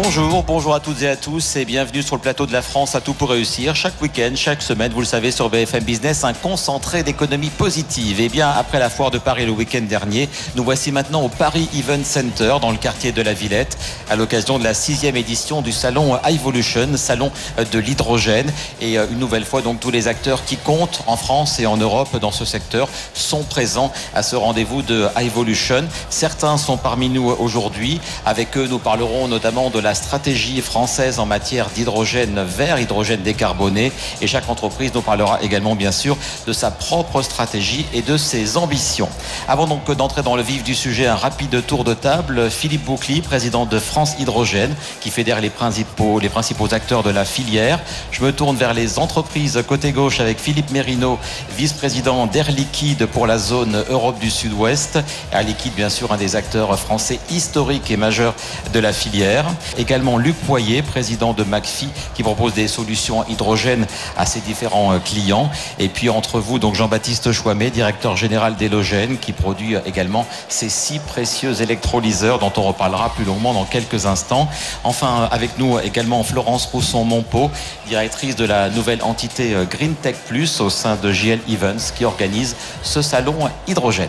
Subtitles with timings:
[0.00, 2.94] Bonjour, bonjour à toutes et à tous et bienvenue sur le plateau de la France
[2.94, 3.74] à tout pour réussir.
[3.74, 8.20] Chaque week-end, chaque semaine, vous le savez, sur BFM Business, un concentré d'économie positive.
[8.20, 11.68] Et bien, après la foire de Paris le week-end dernier, nous voici maintenant au Paris
[11.76, 13.76] Event Center, dans le quartier de la Villette,
[14.08, 17.32] à l'occasion de la sixième édition du salon Evolution, salon
[17.72, 18.52] de l'hydrogène.
[18.80, 21.76] Et euh, une nouvelle fois, donc, tous les acteurs qui comptent en France et en
[21.76, 25.88] Europe dans ce secteur sont présents à ce rendez-vous de Evolution.
[26.08, 28.00] Certains sont parmi nous aujourd'hui.
[28.24, 33.22] Avec eux, nous parlerons notamment de de la stratégie française en matière d'hydrogène vert, hydrogène
[33.22, 33.90] décarboné.
[34.20, 38.58] Et chaque entreprise nous parlera également, bien sûr, de sa propre stratégie et de ses
[38.58, 39.08] ambitions.
[39.48, 42.50] Avant donc d'entrer dans le vif du sujet, un rapide tour de table.
[42.50, 47.24] Philippe Boucli, président de France Hydrogène, qui fédère les principaux, les principaux acteurs de la
[47.24, 47.80] filière.
[48.10, 51.18] Je me tourne vers les entreprises côté gauche avec Philippe Mérino,
[51.56, 54.98] vice-président d'Air Liquide pour la zone Europe du Sud-Ouest.
[55.32, 58.34] Air Liquide, bien sûr, un des acteurs français historiques et majeurs
[58.74, 59.46] de la filière.
[59.76, 64.98] Également Luc Poyer, président de McPhee, qui propose des solutions hydrogène à ses différents euh,
[64.98, 65.50] clients.
[65.78, 70.98] Et puis entre vous, donc Jean-Baptiste Chouamet, directeur général d'Hélogène, qui produit également ces six
[70.98, 74.48] précieux électrolyseurs dont on reparlera plus longuement dans quelques instants.
[74.84, 77.50] Enfin, avec nous également Florence Pousson-Monpeau,
[77.86, 82.04] directrice de la nouvelle entité euh, Green Tech Plus au sein de JL Events, qui
[82.04, 84.08] organise ce salon hydrogène.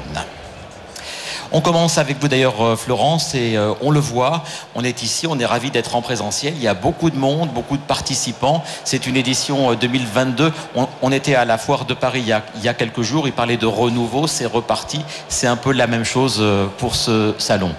[1.51, 4.43] On commence avec vous d'ailleurs, euh, Florence, et euh, on le voit,
[4.75, 6.53] on est ici, on est ravis d'être en présentiel.
[6.55, 8.63] Il y a beaucoup de monde, beaucoup de participants.
[8.83, 10.45] C'est une édition 2022.
[10.45, 13.57] Euh, on, était à la foire de Paris il y a quelques jours, il parlait
[13.57, 15.01] de renouveau, c'est reparti.
[15.27, 16.43] C'est un peu la même chose
[16.77, 17.73] pour ce salon.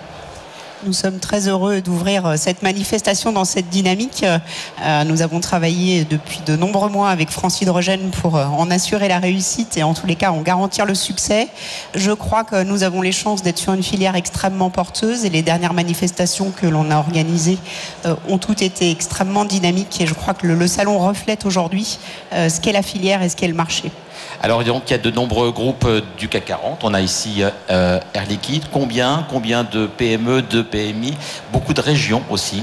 [0.86, 4.24] Nous sommes très heureux d'ouvrir euh, cette manifestation dans cette dynamique.
[4.24, 9.06] Euh, nous avons travaillé depuis de nombreux mois avec France Hydrogène pour euh, en assurer
[9.06, 11.48] la réussite et en tous les cas en garantir le succès.
[11.94, 15.42] Je crois que nous avons les chances d'être sur une filière extrêmement porteuse et les
[15.42, 17.58] dernières manifestations que l'on a organisées
[18.28, 21.98] ont toutes été extrêmement dynamiques et je crois que le, salon reflète aujourd'hui
[22.32, 23.90] ce qu'est la filière et ce qu'est le marché.
[24.42, 26.84] Alors il y a de nombreux groupes euh, du CAC 40.
[26.84, 28.64] On a ici euh, Air Liquide.
[28.72, 31.14] Combien Combien de PME, de PMI
[31.52, 32.62] Beaucoup de régions aussi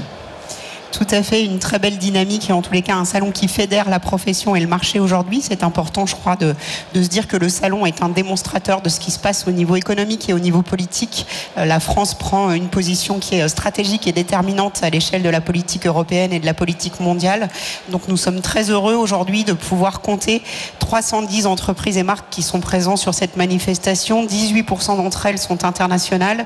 [0.92, 3.48] tout à fait une très belle dynamique et en tous les cas un salon qui
[3.48, 5.40] fédère la profession et le marché aujourd'hui.
[5.42, 6.54] C'est important, je crois, de,
[6.94, 9.76] se dire que le salon est un démonstrateur de ce qui se passe au niveau
[9.76, 11.26] économique et au niveau politique.
[11.56, 15.40] Euh, la France prend une position qui est stratégique et déterminante à l'échelle de la
[15.40, 17.48] politique européenne et de la politique mondiale.
[17.90, 20.42] Donc nous sommes très heureux aujourd'hui de pouvoir compter
[20.78, 24.24] 310 entreprises et marques qui sont présentes sur cette manifestation.
[24.26, 26.44] 18% d'entre elles sont internationales.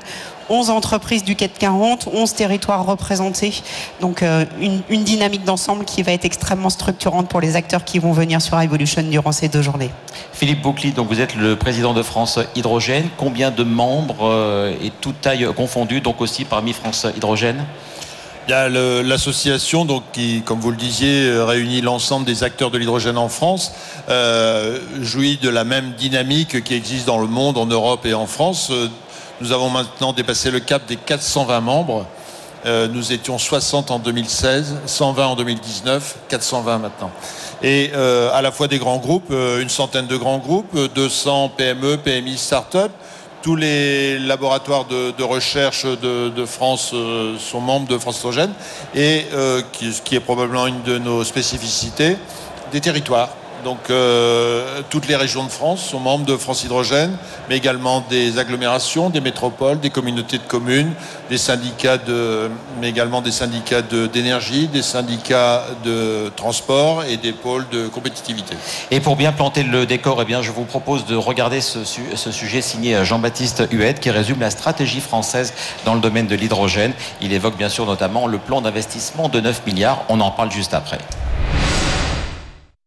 [0.49, 3.63] 11 entreprises du CAC 40, 11 territoires représentés.
[4.01, 8.11] Donc euh, une, dynamique d'ensemble qui va être extrêmement structurante pour les acteurs qui vont
[8.11, 9.91] venir sur Evolution durant ces deux journées.
[10.33, 13.09] Philippe Boucli, donc vous êtes le président de France Hydrogène.
[13.17, 17.65] Combien de membres euh, et toute taille confondue, donc aussi parmi France Hydrogène?
[18.47, 22.77] Il y a l'association donc qui, comme vous le disiez, réunit l'ensemble des acteurs de
[22.77, 23.71] l'hydrogène en France,
[24.09, 28.27] euh, jouit de la même dynamique qui existe dans le monde, en Europe et en
[28.27, 28.69] France.
[29.39, 32.05] Nous avons maintenant dépassé le cap des 420 membres.
[32.65, 37.11] Euh, nous étions 60 en 2016, 120 en 2019, 420 maintenant.
[37.61, 41.53] Et euh, à la fois des grands groupes, euh, une centaine de grands groupes, 200
[41.57, 42.91] PME, PMI, start-up.
[43.41, 46.95] Tous les laboratoires de, recherche de, France
[47.39, 48.53] sont membres de France Hydrogène.
[48.95, 52.15] Et ce qui est probablement une de nos spécificités,
[52.71, 53.31] des territoires.
[53.63, 57.15] Donc euh, toutes les régions de France sont membres de France Hydrogène,
[57.49, 60.93] mais également des agglomérations, des métropoles, des communautés de communes,
[61.29, 62.49] des syndicats de,
[62.81, 68.55] mais également des syndicats d'énergie, des syndicats de transport et des pôles de compétitivité.
[68.91, 72.61] Et pour bien planter le décor, eh je vous propose de regarder ce, ce sujet
[72.61, 75.53] signé Jean-Baptiste Huette qui résume la stratégie française
[75.85, 76.93] dans le domaine de l'hydrogène.
[77.21, 80.03] Il évoque bien sûr notamment le plan d'investissement de 9 milliards.
[80.09, 80.97] On en parle juste après.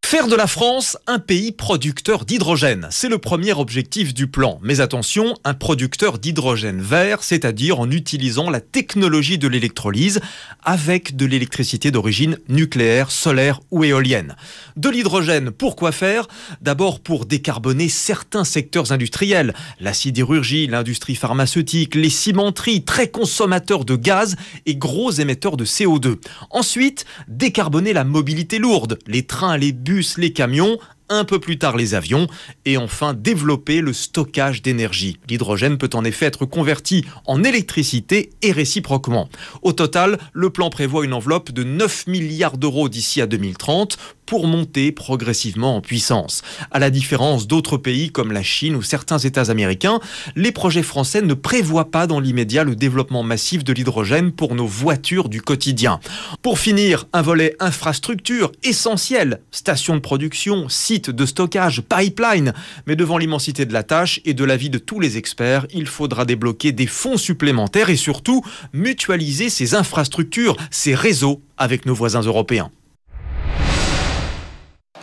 [0.09, 4.57] Faire de la France un pays producteur d'hydrogène, c'est le premier objectif du plan.
[4.63, 10.21] Mais attention, un producteur d'hydrogène vert, c'est-à-dire en utilisant la technologie de l'électrolyse
[10.63, 14.37] avec de l'électricité d'origine nucléaire, solaire ou éolienne.
[14.77, 16.29] De l'hydrogène, pourquoi faire?
[16.61, 23.97] D'abord pour décarboner certains secteurs industriels, la sidérurgie, l'industrie pharmaceutique, les cimenteries, très consommateurs de
[23.97, 26.15] gaz et gros émetteurs de CO2.
[26.49, 31.77] Ensuite, décarboner la mobilité lourde, les trains, les bus, les camions, un peu plus tard
[31.77, 32.27] les avions,
[32.65, 35.19] et enfin développer le stockage d'énergie.
[35.29, 39.29] L'hydrogène peut en effet être converti en électricité et réciproquement.
[39.61, 44.45] Au total, le plan prévoit une enveloppe de 9 milliards d'euros d'ici à 2030 pour
[44.45, 46.43] monter progressivement en puissance.
[46.69, 49.99] À la différence d'autres pays comme la Chine ou certains États américains,
[50.35, 54.67] les projets français ne prévoient pas dans l'immédiat le développement massif de l'hydrogène pour nos
[54.67, 55.99] voitures du quotidien.
[56.41, 60.67] Pour finir, un volet infrastructure essentiel, stations de production,
[60.99, 62.53] de stockage, pipeline.
[62.85, 66.25] Mais devant l'immensité de la tâche et de l'avis de tous les experts, il faudra
[66.25, 72.71] débloquer des fonds supplémentaires et surtout mutualiser ces infrastructures, ces réseaux avec nos voisins européens.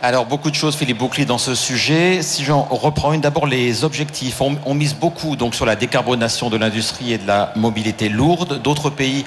[0.01, 2.21] Alors, beaucoup de choses, Philippe Bouclier, dans ce sujet.
[2.21, 4.41] Si j'en reprends une, d'abord les objectifs.
[4.41, 8.61] On, mise beaucoup donc sur la décarbonation de l'industrie et de la mobilité lourde.
[8.61, 9.25] D'autres pays,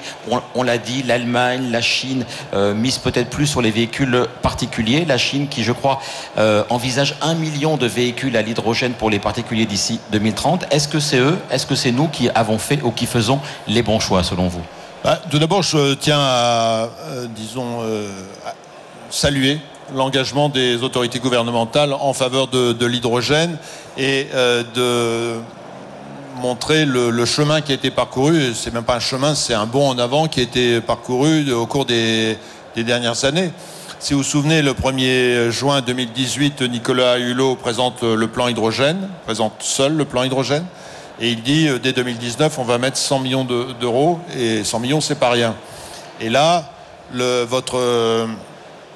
[0.55, 2.23] on, l'a dit, l'Allemagne, la Chine,
[2.53, 5.05] euh, misent peut-être plus sur les véhicules particuliers.
[5.05, 5.99] La Chine, qui, je crois,
[6.37, 10.65] euh, envisage un million de véhicules à l'hydrogène pour les particuliers d'ici 2030.
[10.71, 13.81] Est-ce que c'est eux, est-ce que c'est nous qui avons fait ou qui faisons les
[13.81, 14.61] bons choix, selon vous?
[15.03, 17.81] Bah, Tout d'abord, je tiens à, euh, disons,
[18.45, 18.53] à
[19.09, 19.59] saluer
[19.95, 23.57] l'engagement des autorités gouvernementales en faveur de, l'hydrogène
[23.97, 25.39] et euh, de
[26.39, 28.53] montrer le, chemin qui a été parcouru.
[28.53, 31.65] C'est même pas un chemin, c'est un bond en avant qui a été parcouru au
[31.65, 32.37] cours des,
[32.75, 33.51] dernières années.
[33.99, 39.55] Si vous vous souvenez, le 1er juin 2018, Nicolas Hulot présente le plan hydrogène, présente
[39.59, 40.63] seul le plan hydrogène,
[41.19, 45.01] et il dit euh, dès 2019, on va mettre 100 millions d'euros, et 100 millions,
[45.01, 45.55] c'est pas rien.
[46.21, 46.71] Et là,
[47.11, 47.77] votre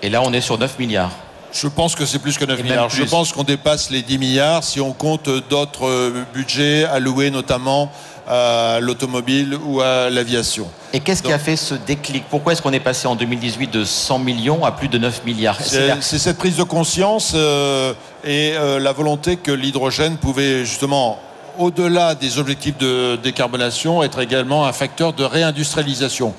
[0.03, 1.11] et là, on est sur 9 milliards.
[1.53, 2.89] Je pense que c'est plus que 9 milliards.
[2.89, 7.89] Je pense qu'on dépasse les 10 milliards si on compte d'autres euh, budgets alloués notamment
[8.27, 10.67] à l'automobile ou à l'aviation.
[10.93, 12.23] Et qu'est-ce qui a fait ce déclic?
[12.29, 15.59] Pourquoi est-ce qu'on est passé en 2018 de 100 millions à plus de 9 milliards?
[15.61, 21.19] C'est cette prise de conscience euh, et euh, la volonté que l'hydrogène pouvait justement
[21.57, 26.33] au-delà des objectifs de décarbonation, être également un facteur de réindustrialisation.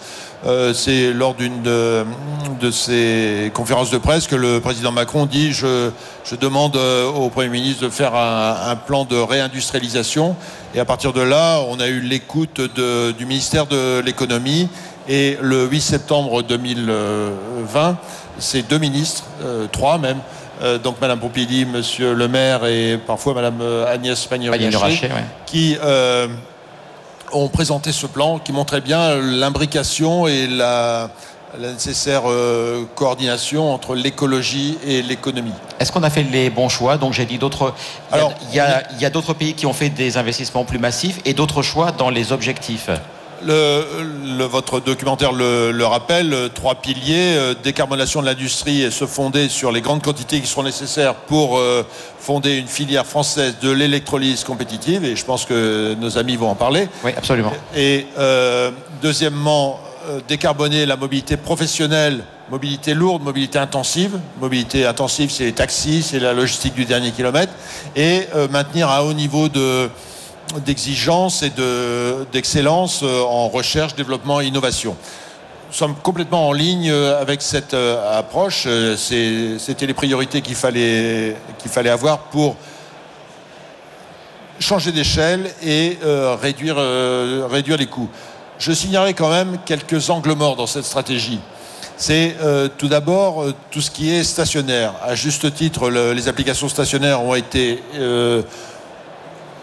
[0.46, 5.90] Euh, c'est lors d'une de, ces conférences de presse que le président Macron dit je,
[6.38, 10.36] demande euh, au Premier ministre de faire un, plan de réindustrialisation.
[10.74, 12.60] Et à partir de là, on a eu l'écoute
[13.16, 14.68] du ministère de l'économie.
[15.08, 17.96] Et le 8 septembre 2020,
[18.38, 20.18] ces deux ministres, euh, trois même,
[20.82, 25.10] donc Madame Pompili, Monsieur le maire et parfois Madame Agnès Pannier-Runacher,
[25.46, 25.76] qui
[27.32, 31.10] ont présenté ce plan qui montrait bien l'imbrication et la,
[31.58, 35.52] nécessaire euh, coordination entre l'écologie et l'économie.
[35.78, 36.96] Est-ce qu'on a fait les bons choix?
[36.96, 37.74] Donc j'ai dit d'autres.
[38.12, 38.60] Il y
[39.04, 42.32] a d'autres pays qui ont fait des investissements plus massifs et d'autres choix dans les
[42.32, 42.90] objectifs.
[43.46, 49.48] Le, votre documentaire le, rappelle, euh, trois piliers, euh, décarbonation de l'industrie et se fonder
[49.48, 51.82] sur les grandes quantités qui seront nécessaires pour euh,
[52.18, 56.54] fonder une filière française de l'électrolyse compétitive, et je pense que nos amis vont en
[56.54, 56.88] parler.
[57.04, 57.52] Oui, absolument.
[57.76, 58.06] Et
[59.02, 59.78] deuxièmement,
[60.26, 64.18] décarboner la mobilité professionnelle, mobilité lourde, mobilité intensive.
[64.40, 67.52] Mobilité intensive, c'est les taxis, c'est la logistique du dernier kilomètre,
[67.94, 69.90] et maintenir un haut niveau de
[70.64, 71.52] d'exigence et
[72.32, 74.96] d'excellence euh, en recherche, développement et innovation.
[75.68, 78.68] Nous sommes complètement en ligne euh, avec cette euh, approche.
[78.96, 81.36] C'était les priorités qu'il fallait,
[81.66, 82.56] fallait avoir pour
[84.60, 85.98] changer d'échelle et
[86.40, 86.76] réduire,
[87.50, 88.08] réduire les coûts.
[88.58, 91.40] Je signalerai quand même quelques angles morts dans cette stratégie.
[91.96, 92.36] C'est
[92.78, 94.94] tout d'abord tout ce qui est stationnaire.
[95.02, 97.82] À juste titre, les applications stationnaires ont été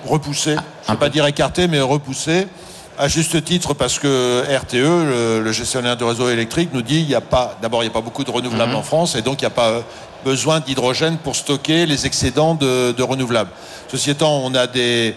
[0.05, 0.55] repoussé.
[0.58, 2.48] Ah, je ne vais pas dire écarté, mais repoussé.
[2.98, 7.15] À juste titre, parce que RTE, le, gestionnaire du réseau électrique, nous dit il n'y
[7.15, 8.77] a pas, d'abord, il n'y a pas beaucoup de renouvelables mhm.
[8.77, 9.81] en France, et donc il n'y a pas euh,
[10.25, 13.50] besoin d'hydrogène pour stocker les excédents de, renouvelables.
[13.88, 15.15] Ceci étant, on a des,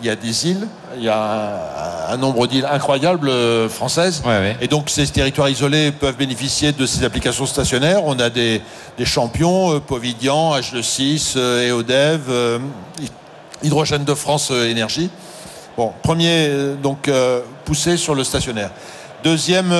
[0.00, 4.22] il y a des îles, il y a un, nombre d'îles incroyables euh, françaises.
[4.60, 8.02] Et donc ces territoires isolés peuvent bénéficier de ces applications stationnaires.
[8.04, 8.62] On a des,
[9.04, 12.60] champions, euh, Povidian, H6, EODEV,
[13.62, 15.10] Hydrogène de France euh, Énergie.
[15.76, 18.70] Bon, premier, euh, donc, euh, poussé sur le stationnaire.
[19.22, 19.74] Deuxième,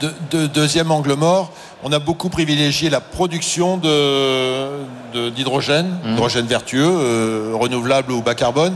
[0.32, 4.78] deuxième angle mort, on a beaucoup privilégié la production d'hydrogène,
[5.12, 8.74] de, d'hydrogène vertueux, renouvelable ou bas carbone.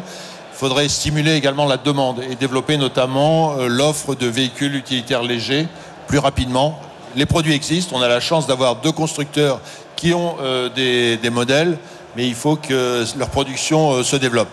[0.53, 5.67] Il faudrait stimuler également la demande et développer notamment l'offre de véhicules utilitaires légers
[6.09, 6.79] plus rapidement.
[7.15, 9.61] Les produits existent, on a la chance d'avoir deux constructeurs
[9.95, 10.37] qui ont
[10.75, 11.79] des, des modèles
[12.17, 14.49] mais il faut que leur production euh, se développe.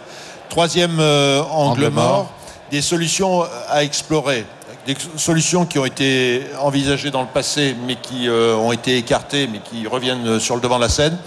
[0.50, 2.30] Troisième euh, angle, mort,
[2.70, 4.46] des solutions à explorer
[4.86, 9.48] des solutions qui ont été envisagées dans le passé, mais qui euh, ont été écartées,
[9.48, 11.18] mais qui reviennent sur le devant de la scène,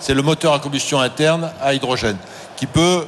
[0.00, 2.16] c'est le moteur à combustion interne à hydrogène,
[2.56, 3.04] qui peut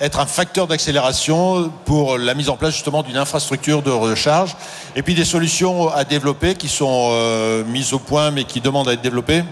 [0.00, 4.56] être un facteur d'accélération pour la mise en place justement d'une infrastructure de recharge.
[4.96, 8.94] Et puis des solutions à développer qui sont mises au point, mais qui demandent à
[8.94, 9.44] être développées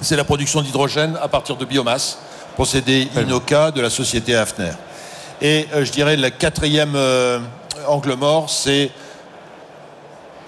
[0.00, 2.18] c'est la production d'hydrogène à partir de biomasse,
[2.54, 4.72] procédé Inoca de la société Hafner.
[5.42, 7.38] Et euh, je dirais le quatrième euh,
[7.86, 8.90] angle mort, c'est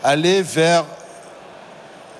[0.02, 0.84] aller vers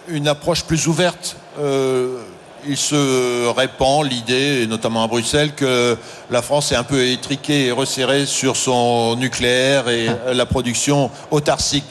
[0.08, 1.36] une approche plus ouverte.
[1.60, 2.18] Euh,
[2.66, 5.96] il se répand l'idée, notamment à Bruxelles, que
[6.30, 11.86] la France est un peu étriquée et resserrée sur son nucléaire et la production autarcique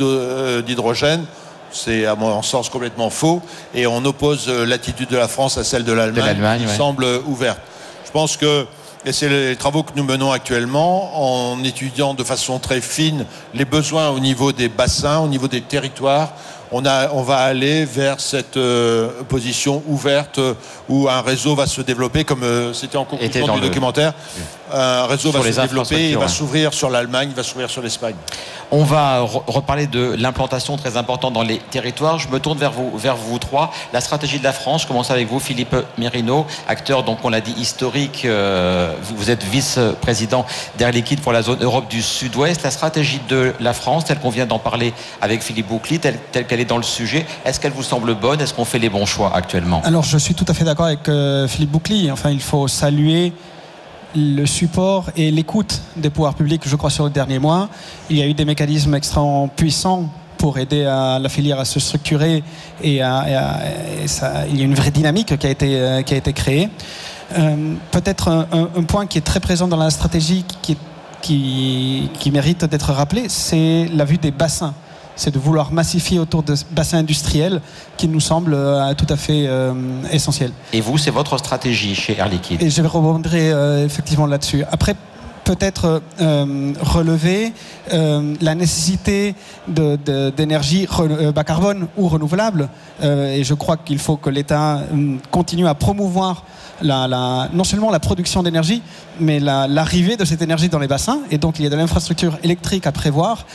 [0.65, 1.25] d'hydrogène
[1.72, 3.42] c'est à mon sens complètement faux.
[3.74, 7.60] Et on oppose euh, l'attitude de la France à celle de l'Allemagne, qui semble ouverte.
[8.06, 8.66] Je pense que,
[9.06, 13.66] et c'est les travaux que nous menons actuellement, en étudiant de façon très fine les
[13.66, 16.34] besoins au niveau des bassins, au niveau des territoires,
[16.72, 20.54] on, a, on va aller vers cette euh, position ouverte euh,
[20.90, 24.13] où un réseau va se développer, comme c'était en conclusion du documentaire.
[24.74, 28.16] Un réseau va se développer, il va s'ouvrir sur l'Allemagne, il va s'ouvrir sur l'Espagne.
[28.74, 32.20] On va reparler de l'implantation très importante dans les territoires.
[32.20, 33.74] Je me tourne vers vous, vers vous trois.
[33.92, 37.42] La stratégie de la France, je commence avec vous, Philippe Merino, acteur, donc on l'a
[37.42, 38.24] dit, historique.
[38.24, 40.46] Euh, vous êtes vice-président
[40.78, 42.63] d'Air Liquide pour la zone Europe du Sud-Ouest.
[42.63, 46.61] La stratégie de la France, telle qu'on vient d'en parler avec Philippe Boucli, telle, qu'elle
[46.65, 48.41] dans le sujet, est-ce qu'elle vous semble bonne?
[48.41, 49.82] Est-ce qu'on fait les bons choix actuellement?
[49.84, 52.12] Alors je suis tout à fait d'accord avec euh, Philippe Boucli.
[52.12, 53.34] Enfin, il faut saluer
[54.15, 57.70] le support et l'écoute des pouvoirs publics, je crois, sur le dernier mois.
[58.10, 62.44] Il y a eu des mécanismes extrêmement puissants pour aider la filière à se structurer
[62.82, 63.60] et, il y a
[64.50, 66.68] une vraie dynamique qui a été, euh, créée.
[67.38, 70.44] Euh, peut-être un, point qui est très présent dans la stratégie
[71.22, 74.74] qui mérite d'être rappelé, c'est la vue des bassins
[75.22, 77.62] c'est de vouloir massifier autour de bassins industriels
[77.96, 79.74] qui nous semble euh, tout à fait euh,
[80.12, 80.51] essentiel.
[80.74, 82.62] Et vous, c'est votre stratégie chez Air Liquide?
[82.62, 84.63] Et je vais rebondir euh, effectivement là-dessus.
[84.72, 84.96] Après,
[85.51, 86.01] peut-être
[86.81, 87.53] relever
[87.91, 89.36] la nécessité
[89.67, 90.88] d'énergie
[91.36, 92.70] bas carbone ou renouvelable.
[93.03, 94.79] et je crois qu'il faut que l'État
[95.29, 96.46] continue à promouvoir
[96.84, 98.81] non seulement la production d'énergie,
[99.20, 101.20] mais l'arrivée de cette énergie dans les bassins.
[101.29, 103.46] Et donc, il y a de l'infrastructure électrique à prévoir.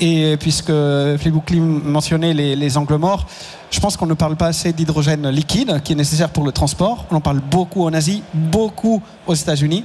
[0.00, 0.72] Et puisque
[1.18, 1.50] Philippe
[1.84, 3.26] mentionnait les angles morts,
[3.70, 7.06] je pense qu'on ne parle pas assez d'hydrogène liquide qui est nécessaire pour le transport.
[7.10, 9.84] On en parle beaucoup en Asie, beaucoup aux États-Unis.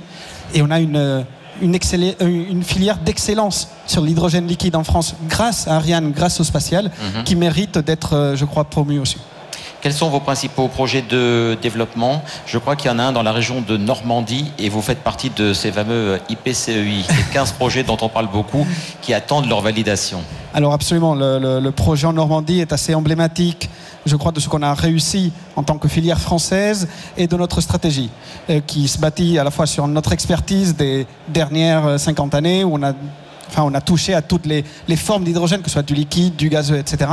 [0.53, 1.25] Et on a une,
[1.62, 1.77] une,
[2.22, 7.24] une filière d'excellence sur l'hydrogène liquide en France grâce à Ariane, grâce au spatial, mhm.
[7.24, 9.17] qui mérite d'être, je crois, promu aussi.
[9.82, 12.24] Quels sont vos principaux projets de développement?
[12.46, 15.00] Je crois qu'il y en a un dans la région de Normandie et vous faites
[15.00, 18.68] partie de ces fameux IPCEI, les 15 projets dont on parle beaucoup
[19.02, 20.22] qui attendent leur validation.
[20.54, 23.72] Alors absolument, le, projet en Normandie est assez emblématique
[24.06, 27.62] je crois, de ce qu'on a réussi en tant que filière française et de notre
[27.62, 28.10] stratégie,
[28.50, 32.74] euh, qui se bâtit à la fois sur notre expertise des dernières 50 années, où
[32.74, 32.94] on a
[33.51, 34.63] enfin on a touché à toutes les,
[34.96, 37.12] formes d'hydrogène, que ce soit du liquide, du gazeux, etc.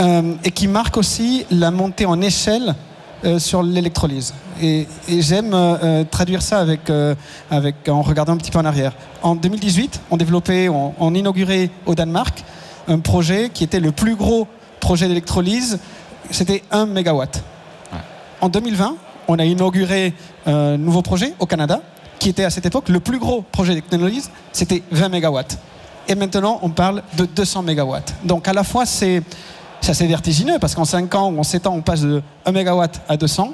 [0.00, 2.74] Euh, et qui marque aussi la montée en échelle
[3.24, 4.34] euh, sur l'électrolyse.
[4.60, 6.90] Et, j'aime euh, traduire ça avec,
[7.50, 8.92] avec, en regardant un petit peu en arrière.
[9.22, 12.44] En 2018, on développait, on, inaugurait au Danemark
[12.88, 14.46] un projet qui était le plus gros
[14.80, 15.78] projet d'électrolyse,
[16.30, 17.42] c'était 1 mégawatt.
[18.40, 18.96] En 2020,
[19.28, 20.12] on a inauguré
[20.44, 21.80] un nouveau projet au Canada
[22.24, 25.58] qui était à cette époque le plus gros projet d'électrolyse, c'était 20 mégawatts.
[26.08, 28.14] Et maintenant, on parle de 200 mégawatts.
[28.24, 29.22] Donc à la fois, c'est
[29.86, 33.02] assez vertigineux parce qu'en 5 ans ou en 7 ans, on passe de 1 mégawatt
[33.10, 33.52] à 200.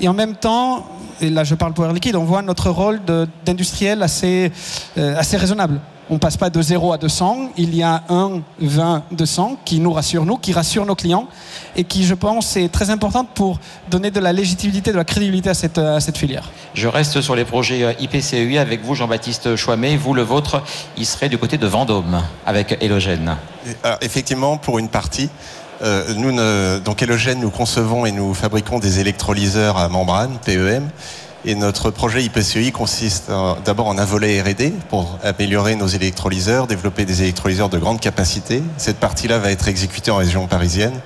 [0.00, 0.86] Et en même temps,
[1.20, 3.00] et là je parle pour Air Liquide, on voit notre rôle
[3.44, 4.52] d'industriel assez,
[4.96, 5.80] euh, assez raisonnable
[6.10, 7.52] on passe pas de 0 à 200.
[7.56, 11.28] Il y a un 20, 200 qui nous rassure, nous, qui rassure nos clients
[11.76, 13.58] et qui, je pense, est très importante pour
[13.90, 16.50] donner de la légitimité, de la crédibilité à cette, à cette filière.
[16.74, 19.96] Je reste sur les projets euh, IPCEI avec vous, Jean-Baptiste Chouamet.
[19.96, 20.62] Vous, le vôtre,
[20.96, 23.36] il serait du côté de Vendôme avec Hélogène.
[24.00, 25.30] effectivement, pour une partie.
[25.82, 30.88] Euh, nous, donc Hélogène, nous concevons et nous fabriquons des électrolyseurs à membrane, PEM.
[31.46, 33.30] Et notre projet IPCEI consiste
[33.66, 38.62] d'abord en un volet R&D pour améliorer nos électrolyseurs, développer des électrolyseurs de grande capacité.
[38.78, 40.98] Cette partie-là va être exécutée en région parisienne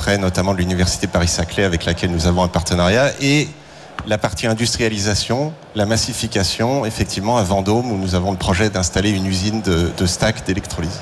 [0.00, 3.48] près notamment de l'Université Paris-Saclay avec laquelle nous avons un partenariat, et
[4.06, 9.26] la partie industrialisation, la massification, effectivement à Vendôme où nous avons le projet d'installer une
[9.26, 11.00] usine de, de stack d'électrolyse.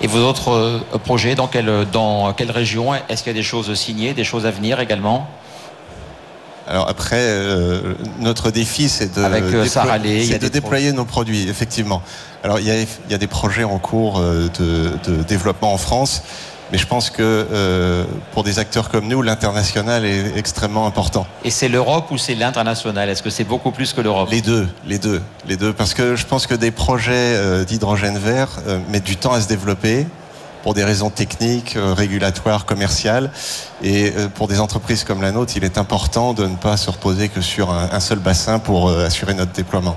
[0.00, 2.94] Et vos autres euh, projets, dans quelle, dans quelle région?
[2.94, 5.28] Est-ce qu'il y a des choses signées, des choses à venir également?
[6.70, 11.04] Alors après, euh, notre défi, c'est de, Avec, euh, Sarah Lé, c'est de déployer nos
[11.04, 12.00] produits, effectivement.
[12.44, 15.72] Alors il y a, il y a des projets en cours euh, de, de développement
[15.72, 16.22] en France,
[16.70, 21.26] mais je pense que euh, pour des acteurs comme nous, l'international est extrêmement important.
[21.44, 23.08] Et c'est l'Europe ou c'est l'international?
[23.08, 24.28] Est-ce que c'est beaucoup plus que l'Europe?
[24.30, 28.60] Les deux, les deux, les deux, parce que je pense que des projets d'hydrogène vert
[28.90, 30.06] mettent du temps à se développer
[30.62, 33.30] pour des raisons techniques, euh, régulatoires, commerciales.
[33.82, 36.90] Et euh, pour des entreprises comme la nôtre, il est important de ne pas se
[36.90, 39.96] reposer que sur un, seul bassin pour euh, assurer notre déploiement.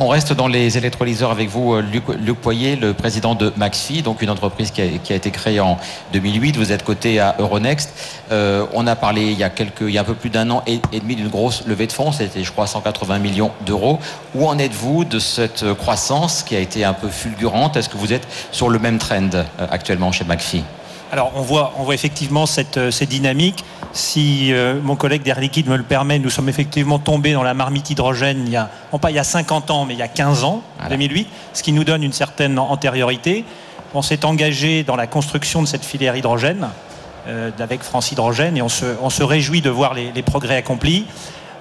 [0.00, 4.22] On reste dans les électrolyseurs avec vous, euh, Luc, Poyer, le président de Maxfi, donc
[4.22, 5.78] une entreprise qui a, été créée en
[6.12, 6.56] 2008.
[6.56, 7.94] Vous êtes coté à Euronext.
[8.32, 11.14] Euh, on a parlé il y a, quelques, un peu plus d'un an et, demi
[11.14, 12.10] d'une grosse levée de fonds.
[12.10, 14.00] C'était, je crois, 180 millions d'euros.
[14.34, 17.76] Où en êtes-vous de cette croissance qui a été un peu fulgurante?
[17.76, 20.64] Est-ce que vous êtes sur le même trend euh, actuellement chez Maxfi
[21.14, 23.64] Alors on voit, on voit effectivement cette, euh, cette dynamique.
[23.92, 27.54] Si euh, mon collègue d'Air Liquide me le permet, nous sommes effectivement tombés dans la
[27.54, 30.02] marmite hydrogène il y a, non pas il y a 50 ans, mais il y
[30.02, 30.96] a 15 ans, Voilà.
[30.96, 33.44] 2008, ce qui nous donne une certaine antériorité.
[33.94, 36.70] On s'est engagé dans la construction de cette filière hydrogène
[37.28, 40.56] euh, avec France Hydrogène et on se, on se réjouit de voir les, les progrès
[40.56, 41.06] accomplis.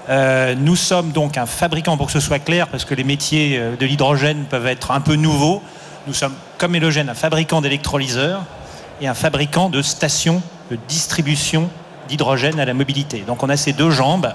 [0.10, 3.62] Euh, nous sommes donc un fabricant, pour que ce soit clair, parce que les métiers
[3.79, 5.62] de l'hydrogène peuvent être un peu nouveaux.
[6.07, 8.41] Nous sommes, comme Hélogène, un fabricant d'électrolyseurs
[9.02, 11.70] et un fabricant de stations de distribution
[12.08, 13.24] d'hydrogène à la mobilité.
[13.28, 14.34] Donc on a ces deux jambes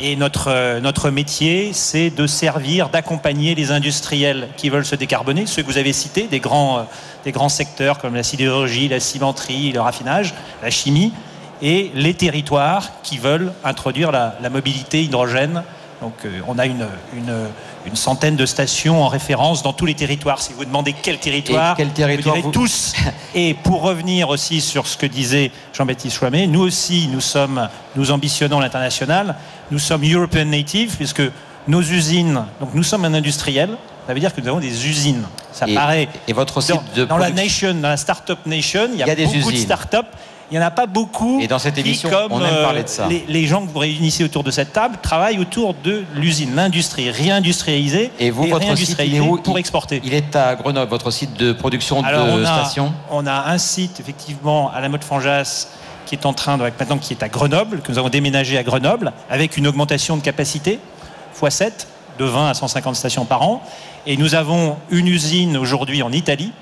[0.00, 5.46] et notre, euh, notre métier, c'est de servir, d'accompagner les industriels qui veulent se décarboner,
[5.46, 6.82] ceux que vous avez cités, des grands, euh,
[7.24, 11.12] des grands secteurs comme la sidérurgie, la cimenterie, le raffinage, la chimie,
[11.62, 15.62] et les territoires qui veulent introduire la, la mobilité hydrogène.
[16.04, 17.34] Donc euh, on a une, une,
[17.86, 20.38] une centaine de stations en référence dans tous les territoires.
[20.42, 22.92] Si vous demandez quel territoire, Et quel territoire vous direz vous- tous.
[23.34, 28.10] Et pour revenir aussi sur ce que disait Jean-Baptiste Chouamet, nous aussi, nous sommes, nous
[28.10, 29.34] ambitionnons l'international.
[29.70, 31.22] Nous sommes European Native puisque
[31.66, 33.70] nos usines, donc nous sommes un industriel.
[34.06, 35.24] Ça veut dire que nous avons des usines.
[35.52, 36.08] Ça Et- paraît.
[36.28, 39.06] et votre site dans, de dans la nation, dans la startup nation, il y a,
[39.06, 39.96] Il y a des beaucoup de startups.
[40.50, 41.40] Il n'y en a pas beaucoup.
[41.40, 43.06] Et dans cette qui, émission, comme, on aime euh, parler de ça.
[43.08, 47.10] Les, les gens que vous réunissez autour de cette table travaillent autour de l'usine, l'industrie,
[47.10, 50.00] réindustrialisée Et vous, votre site, il est où pour Il- exporter.
[50.04, 53.50] Il est à Grenoble, votre site de production Alors, de on, a, stations on a
[53.50, 55.68] un site effectivement à la mode Fanjas
[56.06, 58.62] qui est en train de, maintenant qui est à Grenoble, que nous avons déménagé à
[58.62, 60.78] Grenoble avec une augmentation de capacité
[61.40, 61.70] x7
[62.18, 63.62] de 20 à 150 stations par an.
[64.06, 66.52] Et nous avons une usine aujourd'hui en Italie,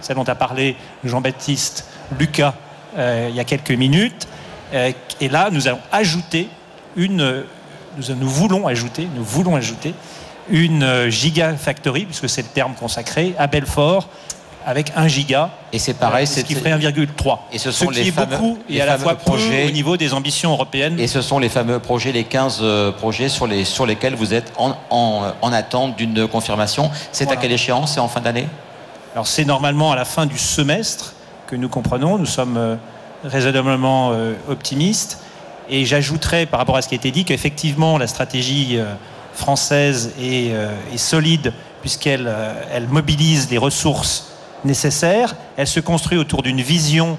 [0.00, 1.84] celle dont a parlé Jean-Baptiste
[2.18, 2.54] Lucas
[2.96, 4.26] il y a quelques minutes.
[4.74, 6.48] Euh, et là, nous allons ajouter
[6.96, 7.44] une,
[7.96, 9.94] nous, nous voulons ajouter, nous voulons ajouter
[10.50, 14.08] une euh, gigafactory, puisque c'est le terme consacré, à Belfort,
[14.66, 15.50] avec 1 giga.
[15.72, 17.38] Et c'est pareil, Euh, ce c'est qui ferait 1,3.
[17.52, 19.70] Et ce sont qui les est fameux- beaucoup et à la fois peu projets- au
[19.70, 20.98] niveau des ambitions européennes.
[21.00, 24.34] Et ce sont les fameux projets, les 15 euh, projets sur, les, sur lesquels vous
[24.34, 26.90] êtes en, en- en attente d'une confirmation.
[27.12, 27.38] C'est Voilà.
[27.38, 27.94] à quelle échéance?
[27.94, 28.48] C'est en fin d'année?
[29.14, 31.14] Alors c'est normalement à la fin du semestre
[31.48, 32.18] que nous comprenons.
[32.18, 32.76] Nous sommes euh,
[33.24, 35.18] raisonnablement euh, optimistes.
[35.70, 38.84] Et j'ajouterais par rapport à ce qui a été dit qu'effectivement la stratégie euh,
[39.34, 40.52] française est,
[40.92, 42.28] est solide puisqu'elle
[42.72, 44.32] elle mobilise les ressources
[44.64, 45.36] nécessaires.
[45.56, 47.16] Elle se construit autour d'une vision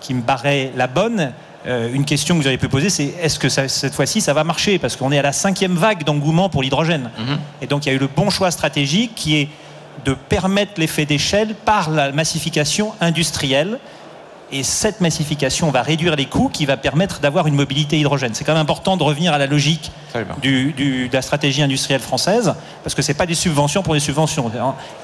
[0.00, 1.32] qui me paraît la bonne.
[1.66, 4.34] Euh, une question que vous avez pu poser, c'est est-ce que ça- cette fois-ci ça
[4.34, 4.78] va marcher?
[4.78, 7.10] Parce qu'on est à la cinquième vague d'engouement pour l'hydrogène.
[7.18, 7.38] Mhm.
[7.62, 9.48] Et donc il y a eu le bon choix stratégique qui est
[10.04, 13.78] de permettre l'effet d'échelle par la massification industrielle.
[14.50, 18.32] Et cette massification va réduire les coûts qui va permettre d'avoir une mobilité hydrogène.
[18.32, 19.92] C'est quand même important de revenir à la logique
[20.40, 23.92] du- du- de la stratégie industrielle française, parce que ce n'est pas des subventions pour
[23.92, 24.50] des subventions.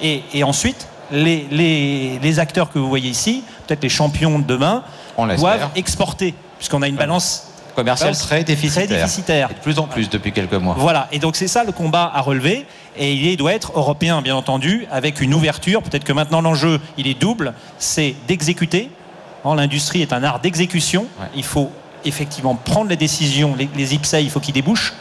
[0.00, 4.44] Et, et ensuite, les, les- les acteurs que vous voyez ici, peut-être les champions de
[4.44, 4.82] demain,
[5.18, 8.86] On doivent exporter, puisqu'on a une balance Commercial très déficitaire.
[8.86, 9.48] très déficitaire.
[9.48, 10.76] De plus en plus depuis quelques mois.
[10.78, 14.36] Voilà, et donc c'est ça le combat à relever, et il doit être européen bien
[14.36, 15.82] entendu, avec une ouverture.
[15.82, 18.90] Peut-être que maintenant l'enjeu, il est double, c'est d'exécuter.
[19.44, 21.06] Hein, L'industrie est un art d'exécution.
[21.20, 21.26] Ouais.
[21.34, 21.70] Il faut
[22.04, 24.94] effectivement prendre les décisions, les, les IPSA, il faut qu'ils débouchent.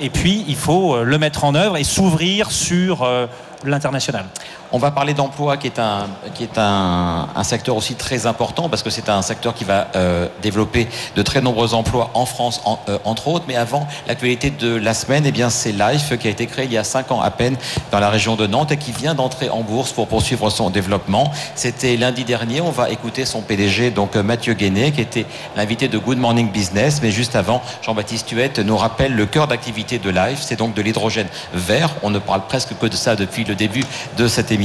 [0.00, 3.26] Et puis, il faut euh, le mettre en œuvre et s'ouvrir sur euh,
[3.64, 4.26] l'international.
[4.72, 8.82] On va parler d'emploi qui est, un, qui est un, secteur aussi très important parce
[8.82, 12.98] que c'est un secteur qui va euh, développer de très nombreux emplois en France, euh,
[13.04, 13.44] entre autres.
[13.46, 16.72] Mais avant, l'actualité de la semaine, eh bien, c'est Life qui a été créé il
[16.72, 17.56] y a cinq ans à peine
[17.92, 21.30] dans la région de Nantes et qui vient d'entrer en bourse pour poursuivre son développement.
[21.54, 22.60] C'était lundi dernier.
[22.60, 25.26] On va écouter son PDG, donc Mathieu Guéné, qui était
[25.56, 27.00] l'invité de Good Morning Business.
[27.02, 30.40] Mais juste avant, Jean-Baptiste Huette nous rappelle le cœur d'activité de Life.
[30.40, 31.90] C'est donc de l'hydrogène vert.
[32.02, 33.84] On ne parle presque que de ça depuis le début
[34.16, 34.55] de cette émission,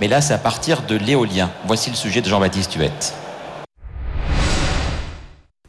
[0.00, 1.50] mais là c'est à partir de l'éolien.
[1.66, 3.14] Voici le sujet de Jean-Baptiste Huette.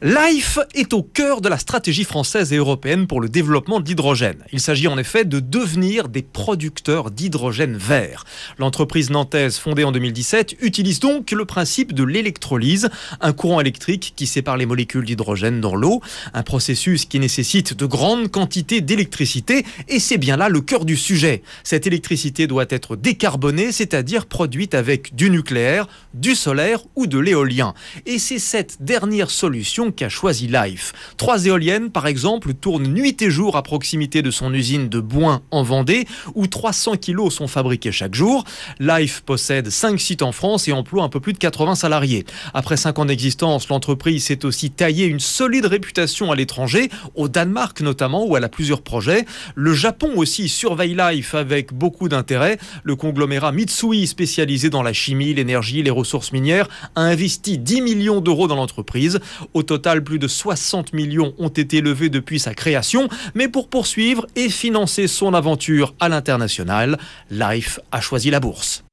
[0.06, 4.44] Life est au cœur de la stratégie française et européenne pour le développement de l'hydrogène.
[4.52, 8.26] Il s'agit en effet de devenir des producteurs d'hydrogène vert.
[8.58, 12.90] L'entreprise nantaise fondée en 2017 utilise donc le principe de l'électrolyse,
[13.22, 16.02] un courant électrique qui sépare les molécules d'hydrogène dans l'eau,
[16.34, 20.98] un processus qui nécessite de grandes quantités d'électricité et c'est bien là le cœur du
[20.98, 21.44] sujet.
[21.64, 27.74] Cette électricité doit être décarbonée, c'est-à-dire produite avec du nucléaire, du solaire ou de l'éolien.
[28.06, 30.94] Et c'est cette dernière solution qu'a choisi Life.
[31.18, 35.42] Trois éoliennes, par exemple, tournent nuit et jour à proximité de son usine de Boin
[35.52, 38.44] en Vendée, où 300 kilos sont fabriqués chaque jour.
[38.80, 42.26] Life possède cinq sites en France et emploie un peu plus de 80 salariés.
[42.54, 47.82] Après cinq ans d'existence, l'entreprise s'est aussi taillée une solide réputation à l'étranger, au Danemark
[47.82, 49.26] notamment, où elle a plusieurs projets.
[49.56, 52.58] Le Japon aussi surveille Life avec beaucoup d'intérêt.
[52.84, 58.22] Le conglomérat Mitsui, spécialisé dans la chimie, l'énergie, les ressources minières, a investi 10 millions
[58.22, 59.20] d'euros dans l'entreprise.
[59.54, 64.26] Au total, plus de 60 millions ont été levés depuis sa création, mais pour poursuivre
[64.36, 66.98] et financer son aventure à l'international,
[67.30, 68.84] Life a choisi la bourse.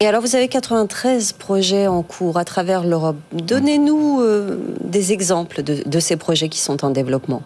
[0.00, 3.16] Et alors, vous avez 93 projets en cours à travers l'Europe.
[3.32, 7.42] Donnez-nous euh, des exemples de, de ces projets qui sont en développement.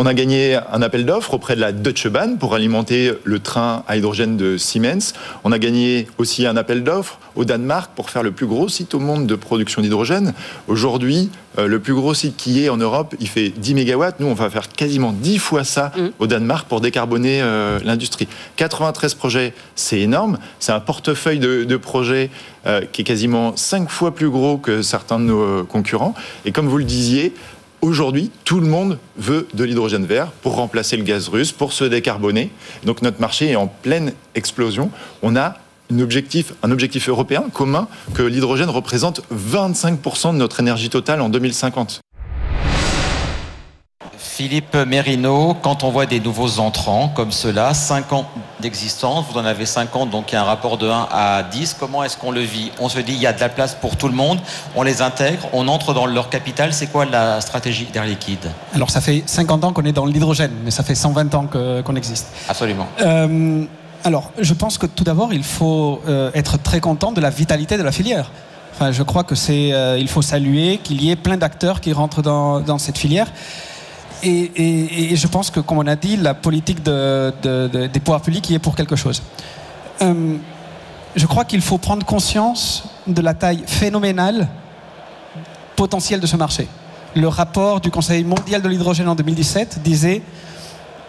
[0.00, 3.82] On a gagné un appel d'offres auprès de la Deutsche Bahn pour alimenter le train
[3.88, 5.12] à hydrogène de Siemens.
[5.42, 8.94] On a gagné aussi un appel d'offres au Danemark pour faire le plus gros site
[8.94, 10.34] au monde de production d'hydrogène.
[10.68, 14.20] Aujourd'hui, euh, le plus gros site qui est en Europe, il fait 10 mégawatts.
[14.20, 16.10] Nous, on va faire quasiment 10 fois ça mm.
[16.20, 18.28] au Danemark pour décarboner euh, l'industrie.
[18.54, 20.38] 93 projets, c'est énorme.
[20.60, 22.30] C'est un portefeuille de, projets
[22.66, 26.14] euh, qui est quasiment 5 fois plus gros que certains de nos concurrents.
[26.44, 27.34] Et comme vous le disiez,
[27.80, 31.84] Aujourd'hui, tout le monde veut de l'hydrogène vert pour remplacer le gaz russe, pour se
[31.84, 32.50] décarboner.
[32.84, 34.90] Donc notre marché est en pleine explosion.
[35.22, 35.58] On a
[35.90, 36.52] un objectif,
[37.08, 42.00] européen commun que l'hydrogène représente 25% de notre énergie totale en 2050.
[44.18, 48.26] Philippe Mérino, quand on voit des nouveaux entrants comme cela, 5 ans
[48.60, 51.76] d'existence, vous en avez 50, donc il y a un rapport de 1 à 10,
[51.78, 52.72] comment est-ce qu'on le vit?
[52.80, 54.40] On se dit il y a de la place pour tout le monde,
[54.74, 58.90] on les intègre, on entre dans leur capital, c'est quoi la stratégie d'Air Liquide Alors
[58.90, 61.46] ça fait 50 ans qu'on est dans l'hydrogène, mais ça fait 120 ans
[61.84, 62.26] qu'on existe.
[62.48, 62.88] Absolument.
[63.00, 63.64] Euh,
[64.02, 67.76] alors je pense que tout d'abord il faut euh, être très content de la vitalité
[67.76, 68.32] de la filière.
[68.74, 71.92] Enfin, je crois que c'est, euh, il faut saluer qu'il y ait plein d'acteurs qui
[71.92, 73.26] rentrent dans, dans cette filière.
[74.22, 78.58] Et, je pense que, comme on a dit, la politique des pouvoirs publics y est
[78.58, 79.22] pour quelque chose.
[80.02, 80.36] Euh,
[81.16, 84.48] je crois qu'il faut prendre conscience de la taille phénoménale
[85.76, 86.68] potentielle de ce marché.
[87.14, 90.22] Le rapport du Conseil mondial de l'hydrogène en 2017 disait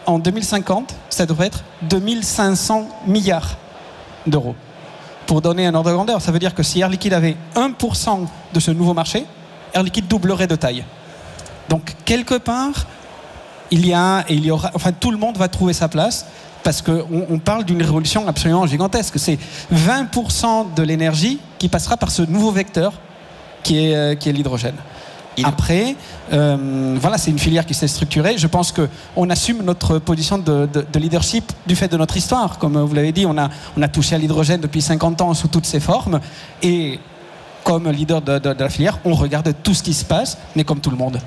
[0.05, 3.57] en 2050, ça devrait être 2500 milliards
[4.25, 4.55] d'euros.
[5.27, 8.27] Pour donner un ordre de grandeur, ça veut dire que si Air Liquide avait 1%
[8.53, 9.25] de ce nouveau marché,
[9.73, 10.83] Air Liquide doublerait de taille.
[11.67, 12.87] Donc, quelque part,
[13.71, 16.25] il y a, et il y aura, enfin tout le monde va trouver sa place
[16.63, 19.17] parce qu'on on parle d'une révolution absolument gigantesque.
[19.17, 19.39] C'est
[19.73, 22.93] 20% de l'énergie qui passera par ce nouveau vecteur
[23.63, 24.75] qui est, euh, qui est l'hydrogène.
[25.43, 25.95] Après,
[26.33, 28.37] euh, voilà, c'est une filière qui s'est structurée.
[28.37, 32.57] Je pense qu'on assume notre position de, leadership du fait de notre histoire.
[32.57, 35.47] Comme vous l'avez dit, on a, on a touché à l'hydrogène depuis 50 ans sous
[35.47, 36.19] toutes ses formes.
[36.61, 36.99] Et
[37.63, 40.81] comme leader de, de la filière, on regarde tout ce qui se passe, mais comme
[40.81, 41.19] tout le monde.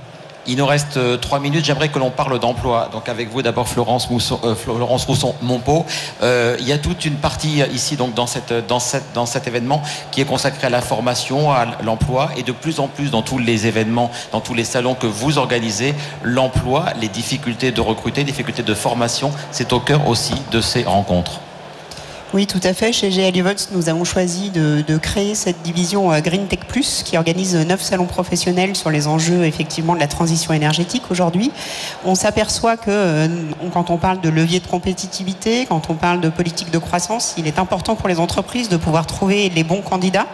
[0.47, 1.65] Il nous reste euh, trois minutes.
[1.65, 2.89] J'aimerais que l'on parle d'emploi.
[2.93, 4.09] Donc avec vous d'abord Florence,
[4.45, 5.87] euh, Florence Rousson Monpot.
[6.23, 10.25] Euh, il y a toute une partie ici donc cette dans cet événement qui est
[10.25, 14.11] consacrée à la formation, à l'emploi et de plus en plus dans tous les événements,
[14.33, 18.75] dans tous les salons que vous organisez, l'emploi, les difficultés de recruter, les difficultés de
[18.75, 21.41] formation, c'est au cœur aussi de ces rencontres.
[22.35, 22.95] Oui, tout à fait.
[22.95, 27.55] Chez GL nous avons choisi de, créer cette division euh, Green Tech Plus qui organise
[27.55, 31.51] neuf salons professionnels sur les enjeux effectivement de la transition énergétique aujourd'hui.
[32.07, 33.29] On s'aperçoit que euh,
[33.75, 37.47] quand on parle de levier de compétitivité, quand on parle de politique de croissance, il
[37.47, 40.27] est important pour les entreprises de pouvoir trouver les bons candidats.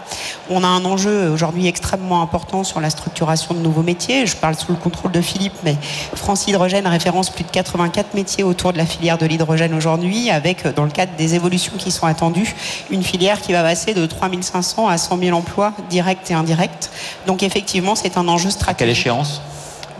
[0.51, 4.25] On a un enjeu aujourd'hui extrêmement important sur la structuration de nouveaux métiers.
[4.25, 5.75] Je parle sous le contrôle de Philippe, mais
[6.15, 10.65] France Hydrogène référence plus de 84 métiers autour de la filière de l'hydrogène aujourd'hui, avec
[10.75, 12.55] dans le cadre des évolutions qui sont attendues,
[12.91, 16.91] une filière qui va passer de 3500 à 100 000 emplois directs et indirects.
[17.27, 18.79] Donc effectivement, c'est un enjeu stratégique.
[18.79, 19.41] quelle échéance?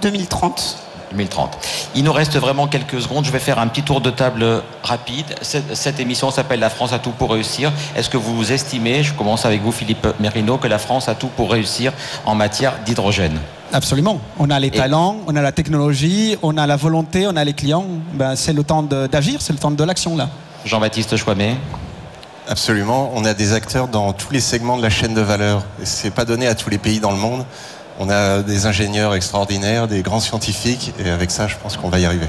[0.03, 0.79] 2030.
[1.13, 1.59] 2030.
[1.95, 3.25] Il nous reste vraiment quelques secondes.
[3.25, 5.27] Je vais faire un petit tour de table rapide.
[5.43, 7.73] Cette, émission s'appelle La France a tout pour réussir.
[7.97, 11.29] Est-ce que vous estimez, je commence avec vous Philippe Merino, que la France a tout
[11.29, 11.93] pour réussir
[12.25, 13.39] en matière d'hydrogène?
[13.73, 14.21] Absolument.
[14.39, 17.53] On a les talents, on a la technologie, on a la volonté, on a les
[17.53, 17.87] clients.
[18.15, 20.29] Ben, c'est le temps d'agir, c'est le temps de l'action là.
[20.69, 21.57] Jean-Baptiste Chouamet
[22.47, 23.11] Absolument.
[23.15, 25.65] On a des acteurs dans tous les segments de la chaîne de valeur.
[25.83, 27.45] C'est pas donné à tous les pays dans le monde.
[27.99, 31.99] On a des ingénieurs extraordinaires, des grands scientifiques, et avec ça, je pense qu'on va
[31.99, 32.27] y arriver.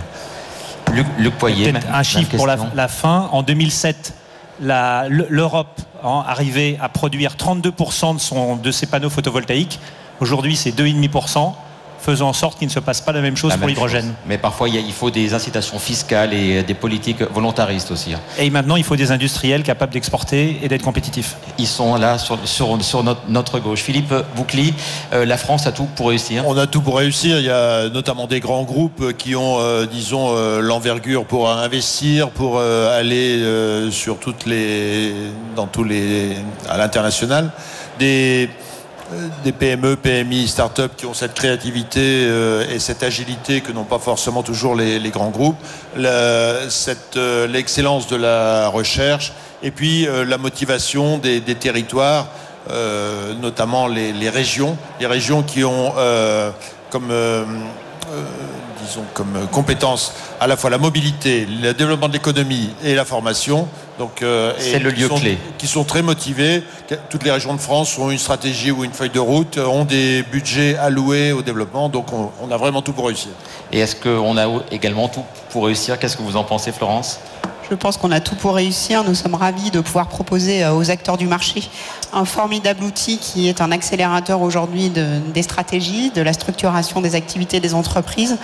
[0.93, 1.73] Luc, Poyer.
[1.91, 3.29] Un chiffre pour la, fin.
[3.33, 4.13] En 2007,
[4.61, 9.79] l'Europe arrivait à produire 32% de, son, de ses panneaux photovoltaïques.
[10.21, 11.53] Aujourd'hui, c'est 2,5%
[12.01, 14.13] faisant en sorte qu'il ne se passe pas la même chose pour l'hydrogène.
[14.25, 18.13] Mais parfois, il, faut des incitations fiscales et des politiques volontaristes aussi.
[18.13, 18.19] Hein.
[18.37, 21.35] Et maintenant, il faut des industriels capables d'exporter et d'être compétitifs.
[21.57, 22.77] Ils sont là sur, sur,
[23.27, 23.81] notre, gauche.
[23.81, 24.73] Philippe Boucli,
[25.13, 27.39] euh, la France a tout pour réussir On a tout pour réussir.
[27.39, 32.29] Il y a notamment des grands groupes qui ont, euh, disons, euh, l'envergure pour investir,
[32.29, 33.43] pour aller
[33.91, 35.13] sur toutes les,
[35.55, 36.35] dans tous les,
[36.69, 37.51] à l'international.
[37.99, 38.68] Des euh,
[39.43, 43.99] des PME, PMI, start-up qui ont cette créativité euh, et cette agilité que n'ont pas
[43.99, 45.57] forcément toujours les, grands groupes,
[45.97, 52.27] euh, l'excellence de la recherche et puis la motivation des, territoires,
[53.41, 55.93] notamment les, régions, les régions qui ont
[56.89, 57.11] comme
[58.81, 63.67] disons, comme compétence à la fois la mobilité, le développement de l'économie et la formation.
[63.99, 65.37] Donc, euh, c'est le lieu clé.
[65.57, 66.63] Qui sont très motivés.
[67.09, 70.23] Toutes les régions de France ont une stratégie ou une feuille de route, ont des
[70.23, 71.89] budgets alloués au développement.
[71.89, 73.31] Donc, on, on a vraiment tout pour réussir.
[73.73, 75.99] Et est-ce qu'on a également tout pour réussir?
[75.99, 77.19] Qu'est-ce que vous en pensez, Florence?
[77.69, 79.03] Je pense qu'on a tout pour réussir.
[79.03, 81.69] Nous sommes ravis de pouvoir proposer euh, aux acteurs du marché
[82.11, 87.59] un formidable outil qui est un accélérateur aujourd'hui des stratégies, de la structuration des activités
[87.59, 88.37] des entreprises.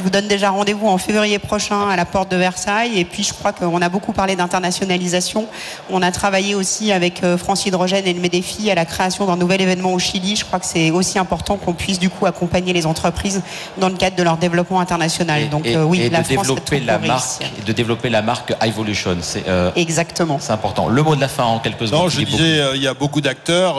[0.00, 2.98] Je vous donne déjà rendez-vous en février prochain à la porte de Versailles.
[2.98, 5.46] Et puis, je crois qu'on a beaucoup parlé d'internationalisation.
[5.90, 9.36] On a travaillé aussi avec euh, France Hydrogène et le MEDEFI à la création d'un
[9.36, 10.36] nouvel événement au Chili.
[10.36, 13.42] Je crois que c'est aussi important qu'on puisse du coup accompagner les entreprises
[13.76, 15.50] dans le cadre de leur développement international.
[15.50, 19.18] Donc, euh, oui, la de France développer la marque, et de développer la marque Evolution.
[19.20, 20.38] C'est euh, exactement.
[20.40, 20.88] C'est important.
[20.88, 22.04] Le mot de la fin en quelques secondes.
[22.04, 23.76] Non, je disais, il y a beaucoup d'acteurs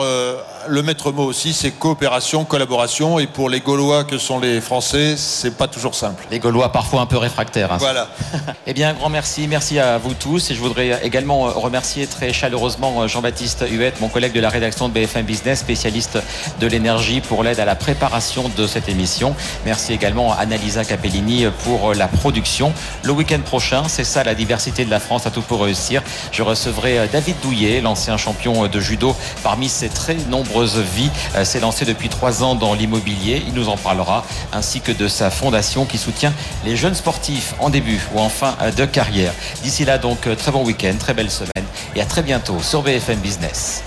[0.68, 3.18] le maître mot aussi, c'est coopération, collaboration.
[3.18, 6.24] Et pour les Gaulois que sont les Français, c'est pas toujours simple.
[6.30, 7.72] Les Gaulois parfois un peu réfractaires.
[7.72, 7.78] Hein.
[7.78, 8.08] Voilà.
[8.66, 9.46] eh bien, un grand merci.
[9.48, 10.50] Merci à vous tous.
[10.50, 14.94] Et je voudrais également remercier très chaleureusement Jean-Baptiste Huette, mon collègue de la rédaction de
[14.94, 16.18] BFM Business, spécialiste
[16.60, 19.34] de l'énergie, pour l'aide à la préparation de cette émission.
[19.64, 22.72] Merci également à Annalisa Capellini pour la production.
[23.02, 26.02] Le week-end prochain, c'est ça la diversité de la France à tout pour réussir.
[26.30, 31.60] Je recevrai David Douillet, l'ancien champion de judo, parmi ses très nombreux vie euh, s'est
[31.60, 33.42] lancé depuis trois ans dans l'immobilier.
[33.46, 36.32] Il nous en parlera, ainsi que de sa fondation qui soutient
[36.64, 39.32] les jeunes sportifs en début ou en fin euh, de carrière.
[39.62, 42.82] D'ici là, donc, euh, très bon week-end, très belle semaine et à très bientôt sur
[42.82, 43.82] BFM Business.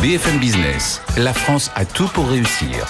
[0.00, 2.86] BFM Business, la France a tout pour réussir.